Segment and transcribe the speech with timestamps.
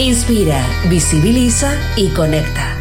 [0.00, 2.76] Inspira, visibiliza y conecta.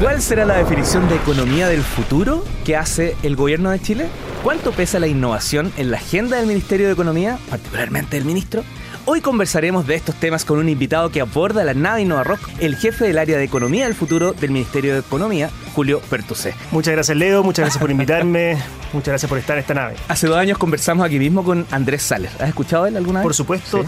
[0.00, 4.08] ¿Cuál será la definición de economía del futuro que hace el gobierno de Chile?
[4.42, 8.64] ¿Cuánto pesa la innovación en la agenda del Ministerio de Economía, particularmente del ministro?
[9.10, 12.76] Hoy conversaremos de estos temas con un invitado que aborda la nave Innova Rock, el
[12.76, 16.52] jefe del área de Economía del Futuro del Ministerio de Economía, Julio Pertusé.
[16.72, 18.58] Muchas gracias Leo, muchas gracias por invitarme,
[18.92, 19.94] muchas gracias por estar en esta nave.
[20.08, 22.30] Hace dos años conversamos aquí mismo con Andrés Saller.
[22.38, 23.24] ¿Has escuchado él alguna vez?
[23.24, 23.82] Por supuesto,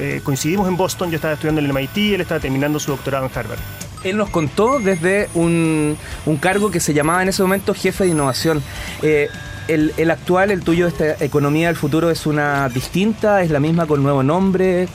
[0.00, 3.26] eh, coincidimos en Boston, yo estaba estudiando en el MIT, él estaba terminando su doctorado
[3.26, 3.60] en Harvard.
[4.04, 5.98] Él nos contó desde un,
[6.40, 8.62] cargo que se llamaba en ese momento jefe de innovación.
[9.02, 9.28] Eh,
[9.68, 13.86] el, el, actual, el tuyo, esta economía del futuro, es una distinta, es la misma
[13.86, 14.88] con nuevo nombre.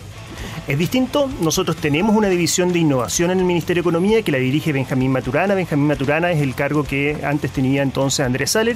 [0.68, 4.38] Es distinto, nosotros tenemos una división de innovación en el Ministerio de Economía que la
[4.38, 5.56] dirige Benjamín Maturana.
[5.56, 8.76] Benjamín Maturana es el cargo que antes tenía entonces Andrés Saller.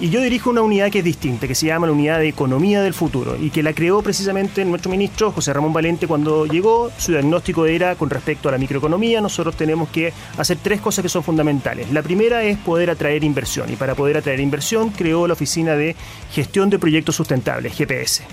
[0.00, 2.82] Y yo dirijo una unidad que es distinta, que se llama la Unidad de Economía
[2.82, 6.90] del Futuro, y que la creó precisamente nuestro ministro José Ramón Valente cuando llegó.
[6.98, 11.08] Su diagnóstico era con respecto a la microeconomía, nosotros tenemos que hacer tres cosas que
[11.08, 11.90] son fundamentales.
[11.92, 15.96] La primera es poder atraer inversión, y para poder atraer inversión creó la Oficina de
[16.32, 18.24] Gestión de Proyectos Sustentables, GPS.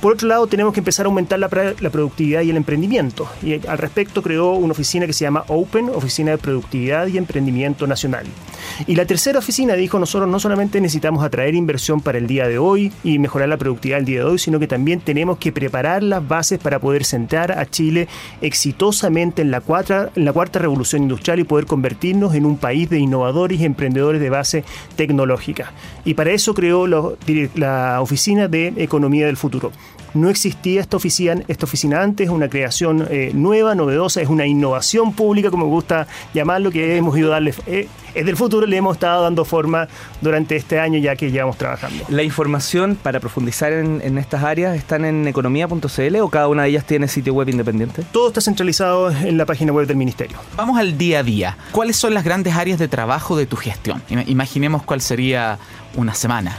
[0.00, 3.66] Por otro lado, tenemos que empezar a aumentar la, la productividad y el emprendimiento, y
[3.66, 8.26] al respecto creó una oficina que se llama Open, Oficina de Productividad y Emprendimiento Nacional.
[8.86, 12.58] Y la tercera oficina dijo, nosotros no solamente necesitamos atraer inversión para el día de
[12.58, 16.02] hoy y mejorar la productividad del día de hoy, sino que también tenemos que preparar
[16.02, 18.08] las bases para poder sentar a Chile
[18.40, 22.88] exitosamente en la, cuarta, en la cuarta revolución industrial y poder convertirnos en un país
[22.88, 24.64] de innovadores y emprendedores de base
[24.96, 25.72] tecnológica.
[26.04, 29.72] Y para eso creó la Oficina de Economía del Futuro.
[30.14, 34.46] No existía esta oficina, esta oficina antes, es una creación eh, nueva, novedosa, es una
[34.46, 37.54] innovación pública, como me gusta llamarlo, que hemos ido a darle...
[37.66, 39.88] Eh, es del futuro, le hemos estado dando forma
[40.20, 42.04] durante este año ya que llevamos trabajando.
[42.08, 46.84] ¿La información para profundizar en, estas áreas están en economía.cl o cada una de ellas
[46.84, 48.04] tiene sitio web independiente?
[48.12, 50.38] Todo está centralizado en la página web del Ministerio.
[50.56, 51.56] Vamos al día a día.
[51.72, 54.02] ¿Cuáles son las grandes áreas de trabajo de tu gestión?
[54.26, 55.58] Imaginemos cuál sería
[55.96, 56.58] una semana.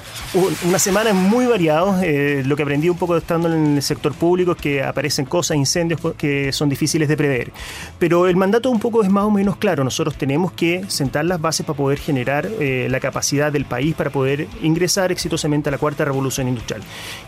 [0.66, 2.02] Una semana es muy variado.
[2.02, 5.58] Eh, lo que aprendí un poco estando en el sector público es que aparecen cosas,
[5.58, 7.52] incendios que son difíciles de prever.
[8.00, 9.84] Pero el mandato un poco es más o menos claro.
[9.84, 14.10] Nosotros tenemos que sentar las bases para poder generar eh, la capacidad del país para
[14.10, 16.82] poder ingresar exitosamente a la cuarta revolución industrial.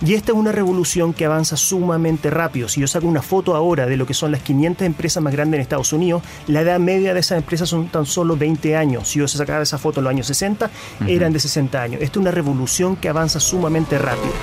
[0.05, 2.67] Y esta es una revolución que avanza sumamente rápido.
[2.67, 5.57] Si yo saco una foto ahora de lo que son las 500 empresas más grandes
[5.57, 9.09] en Estados Unidos, la edad media de esas empresas son tan solo 20 años.
[9.09, 10.69] Si yo sacaba esa foto en los años 60,
[11.07, 11.94] eran de 60 años.
[12.01, 14.33] Esta es una revolución que avanza sumamente rápido.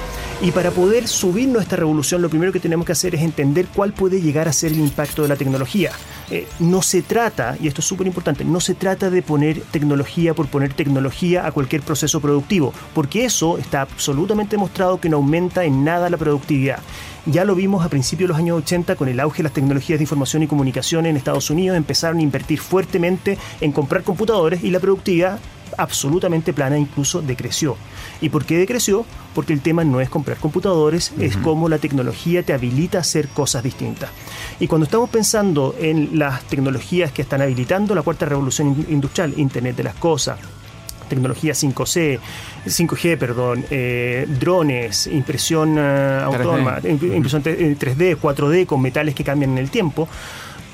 [0.41, 3.93] Y para poder subir nuestra revolución, lo primero que tenemos que hacer es entender cuál
[3.93, 5.93] puede llegar a ser el impacto de la tecnología.
[6.33, 10.35] Eh, no se trata, y esto es súper importante, no se trata de poner tecnología
[10.35, 15.63] por poner tecnología a cualquier proceso productivo, porque eso está absolutamente demostrado que no aumenta
[15.63, 16.81] en nada la productividad.
[17.27, 20.01] Ya lo vimos a principios de los años 80 con el auge de las tecnologías
[20.01, 24.71] de información y comunicación en Estados Unidos, empezaron a invertir fuertemente en comprar computadores y
[24.71, 25.39] la productividad
[25.79, 27.77] absolutamente plana, incluso decreció.
[28.21, 29.05] ¿Y por qué decreció?
[29.35, 33.29] Porque el tema no es comprar computadores, es cómo la tecnología te habilita a hacer
[33.29, 34.11] cosas distintas.
[34.61, 39.77] Y cuando estamos pensando en las tecnologías que están habilitando la cuarta revolución industrial, Internet
[39.77, 40.39] de las Cosas,
[41.09, 42.19] tecnología 5C,
[42.67, 49.59] 5G, perdón, eh, drones, impresión uh, autónoma, impresión 3D, 4D con metales que cambian en
[49.59, 50.09] el tiempo,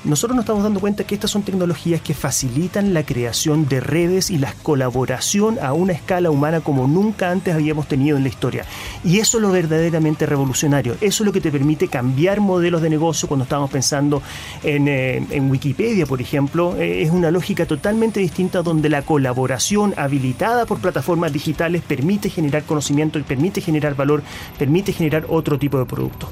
[0.03, 4.29] nosotros nos estamos dando cuenta que estas son tecnologías que facilitan la creación de redes
[4.29, 8.65] y la colaboración a una escala humana como nunca antes habíamos tenido en la historia.
[9.03, 10.93] Y eso es lo verdaderamente revolucionario.
[11.01, 14.21] Eso es lo que te permite cambiar modelos de negocio cuando estamos pensando
[14.63, 16.75] en, eh, Wikipedia, por ejemplo.
[16.77, 22.63] Eh, es una lógica totalmente distinta donde la colaboración habilitada por plataformas digitales permite generar
[22.63, 24.23] conocimiento y permite generar valor,
[24.57, 26.29] permite generar otro tipo de producto.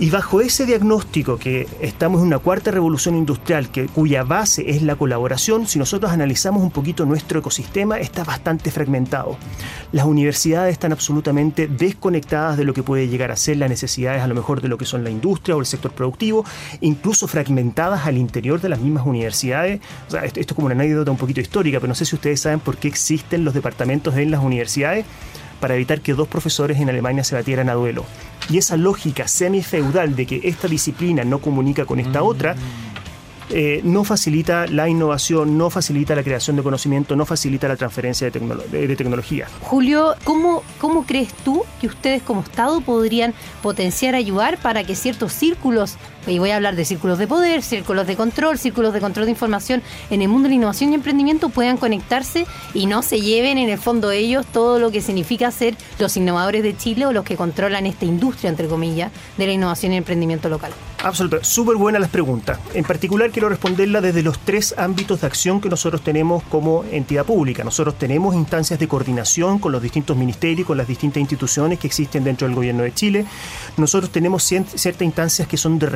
[0.00, 4.82] Y bajo ese diagnóstico que estamos en una cuarta revolución industrial que, cuya base es
[4.82, 9.36] la colaboración, si nosotros analizamos un poquito nuestro ecosistema, está bastante fragmentado.
[9.90, 14.28] Las universidades están absolutamente desconectadas de lo que puede llegar a ser las necesidades a
[14.28, 16.44] lo mejor de lo que son la industria o el sector productivo,
[16.80, 19.80] incluso fragmentadas al interior de las mismas universidades.
[20.04, 22.60] esto, esto es como una anécdota un poquito histórica, pero no sé si ustedes saben
[22.60, 25.06] por qué existen los departamentos en las universidades
[25.60, 28.04] para evitar que dos profesores en Alemania se batieran a duelo.
[28.50, 32.56] Y esa lógica semifeudal de que esta disciplina no comunica con esta otra,
[33.50, 38.30] eh, no facilita la innovación, no facilita la creación de conocimiento, no facilita la transferencia
[38.30, 38.40] de,
[38.86, 39.48] de, tecnología.
[39.62, 45.32] Julio, ¿cómo, ¿cómo crees tú que ustedes como Estado podrían potenciar, ayudar para que ciertos
[45.32, 45.96] círculos,
[46.28, 49.32] y voy a hablar de círculos de poder, círculos de control, círculos de control de
[49.32, 53.58] información en el mundo de la innovación y emprendimiento puedan conectarse y no se lleven
[53.58, 57.24] en el fondo ellos todo lo que significa ser los innovadores de Chile o los
[57.24, 60.72] que controlan esta industria, entre comillas, de la innovación y emprendimiento local?
[61.02, 62.58] Absolutamente, súper buenas las preguntas.
[62.74, 67.24] En particular quiero responderla desde los tres ámbitos de acción que nosotros tenemos como entidad
[67.24, 67.62] pública.
[67.62, 72.24] Nosotros tenemos instancias de coordinación con los distintos ministerios, con las distintas instituciones que existen
[72.24, 73.26] dentro del gobierno de Chile.
[73.76, 75.86] Nosotros tenemos ciertas instancias que son de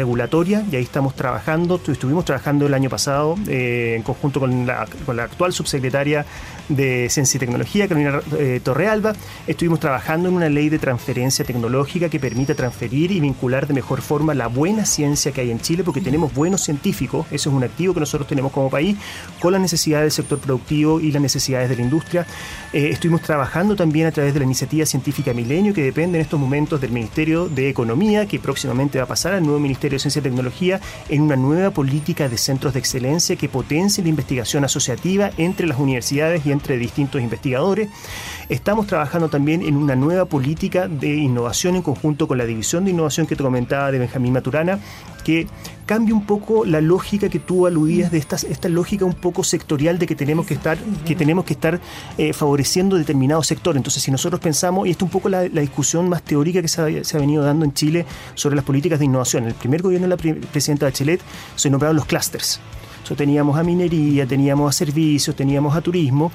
[0.70, 1.80] y ahí estamos trabajando.
[1.86, 6.24] Estuvimos trabajando el año pasado eh, en conjunto con la, con la, actual subsecretaria
[6.68, 9.14] de Ciencia y Tecnología, Carolina eh, Torrealba.
[9.46, 14.00] Estuvimos trabajando en una ley de transferencia tecnológica que permita transferir y vincular de mejor
[14.00, 17.64] forma la buena ciencia que hay en Chile, porque tenemos buenos científicos, eso es un
[17.64, 18.96] activo que nosotros tenemos como país,
[19.40, 22.26] con las necesidades del sector productivo y las necesidades de la industria.
[22.72, 26.38] Eh, estuvimos trabajando también a través de la iniciativa científica Milenio, que depende en estos
[26.38, 30.11] momentos del Ministerio de Economía, que próximamente va a pasar al nuevo Ministerio de Ciencia
[30.20, 35.30] y Tecnología, en una nueva política de centros de excelencia que potencie la investigación asociativa
[35.36, 37.88] entre las universidades y entre distintos investigadores.
[38.48, 42.90] Estamos trabajando también en una nueva política de innovación en conjunto con la División de
[42.90, 44.78] Innovación que te comentaba de Benjamín Maturana,
[45.24, 45.46] que
[45.86, 49.98] cambie un poco la lógica que tú aludías de esta, esta lógica un poco sectorial
[49.98, 51.80] de que tenemos que estar, que tenemos que estar
[52.18, 53.76] eh, favoreciendo determinado sector.
[53.76, 56.80] Entonces, si nosotros pensamos, y esto es un poco la, discusión más teórica que se
[56.80, 59.44] ha, venido dando en Chile sobre las políticas de innovación.
[59.44, 61.20] En el primer gobierno de la presidenta Bachelet
[61.56, 62.60] se nombraron los clústeres.
[63.16, 66.32] teníamos a minería, teníamos a servicios, teníamos a turismo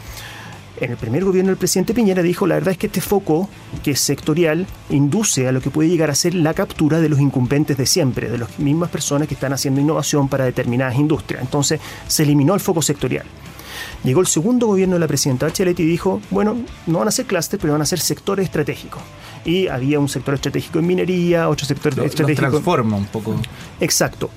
[0.80, 3.50] en el primer gobierno del presidente Piñera dijo, la verdad es que este foco,
[3.84, 7.20] que es sectorial, induce a lo que puede llegar a ser la captura de los
[7.20, 11.42] incumbentes de siempre, de las mismas personas que están haciendo innovación para determinadas industrias.
[11.42, 13.26] Entonces se eliminó el foco sectorial.
[14.04, 17.26] Llegó el segundo gobierno de la presidenta Bachelet y dijo, bueno, no van a ser
[17.26, 19.02] clústeres, pero van a ser sectores estratégicos.
[19.46, 22.50] Y había un sector estratégico en minería, otro sector estratégico...
[22.50, 23.36] Transforma un poco.
[23.80, 24.30] Exacto.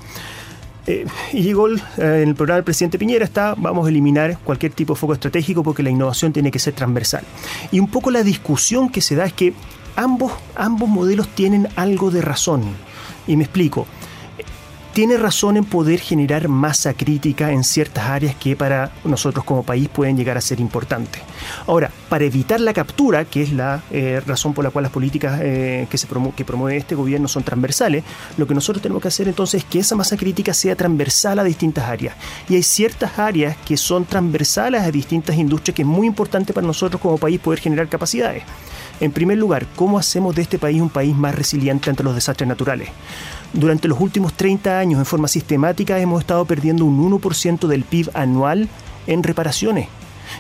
[0.87, 4.39] Eh, y llegó el, eh, en el programa del presidente Piñera está, vamos a eliminar
[4.39, 7.25] cualquier tipo de foco estratégico porque la innovación tiene que ser transversal.
[7.71, 9.53] Y un poco la discusión que se da es que
[9.97, 12.63] ambos, ambos modelos tienen algo de razón.
[13.27, 13.87] Y me explico
[14.93, 19.89] tiene razón en poder generar masa crítica en ciertas áreas que para nosotros como país
[19.89, 21.23] pueden llegar a ser importantes.
[21.67, 25.41] Ahora, para evitar la captura, que es la eh, razón por la cual las políticas
[25.43, 28.03] eh, que, se que promueve este gobierno son transversales,
[28.37, 31.45] lo que nosotros tenemos que hacer entonces es que esa masa crítica sea transversal a
[31.45, 32.17] distintas áreas.
[32.49, 36.67] Y hay ciertas áreas que son transversales a distintas industrias que es muy importante para
[36.67, 38.43] nosotros como país poder generar capacidades.
[39.01, 42.47] En primer lugar, ¿cómo hacemos de este país un país más resiliente ante los desastres
[42.47, 42.91] naturales?
[43.53, 48.11] Durante los últimos 30 años, en forma sistemática, hemos estado perdiendo un 1% del PIB
[48.15, 48.69] anual
[49.07, 49.89] en reparaciones.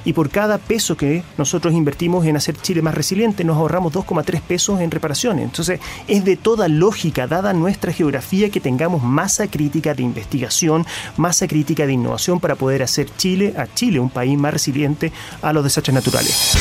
[0.05, 4.41] Y por cada peso que nosotros invertimos en hacer Chile más resiliente, nos ahorramos 2,3
[4.41, 5.45] pesos en reparaciones.
[5.45, 10.87] Entonces, es de toda lógica, dada nuestra geografía, que tengamos masa crítica de investigación,
[11.17, 15.13] masa crítica de innovación para poder hacer Chile a Chile un país más resiliente
[15.43, 16.55] a los desastres naturales.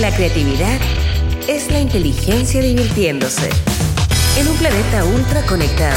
[0.00, 0.78] La creatividad
[1.48, 3.48] es la inteligencia divirtiéndose.
[4.38, 5.96] En un planeta ultra conectado,